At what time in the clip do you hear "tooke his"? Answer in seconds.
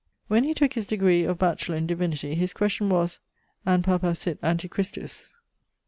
0.55-0.87